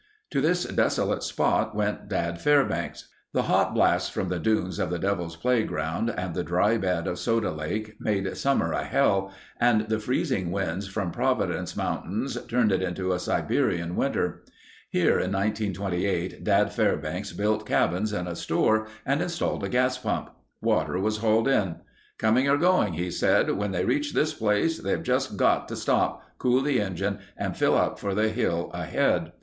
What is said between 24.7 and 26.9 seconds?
they've just got to stop, cool the